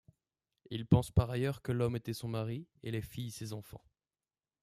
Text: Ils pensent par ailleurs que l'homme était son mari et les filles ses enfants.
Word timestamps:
Ils 0.71 0.87
pensent 0.87 1.11
par 1.11 1.29
ailleurs 1.29 1.61
que 1.61 1.71
l'homme 1.71 1.95
était 1.95 2.15
son 2.15 2.27
mari 2.27 2.67
et 2.81 2.89
les 2.89 3.03
filles 3.03 3.29
ses 3.29 3.53
enfants. 3.53 3.85